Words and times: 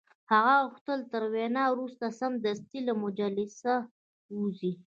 هغه 0.31 0.55
غوښتل 0.67 0.99
تر 1.11 1.23
وینا 1.33 1.63
وروسته 1.69 2.05
سمدستي 2.19 2.79
له 2.87 2.93
مجلسه 3.03 3.73
ووځي 4.33 4.71